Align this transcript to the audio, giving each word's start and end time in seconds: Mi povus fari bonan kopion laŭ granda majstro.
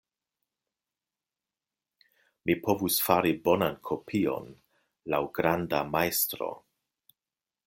Mi 2.45 2.55
povus 2.65 2.97
fari 3.09 3.35
bonan 3.49 3.79
kopion 3.91 4.53
laŭ 5.15 5.23
granda 5.41 5.87
majstro. 5.95 6.55